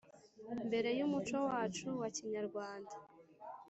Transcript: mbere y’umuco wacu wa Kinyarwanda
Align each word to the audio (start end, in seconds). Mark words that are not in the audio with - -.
mbere 0.67 0.89
y’umuco 0.97 1.37
wacu 1.49 1.87
wa 2.01 2.07
Kinyarwanda 2.15 2.93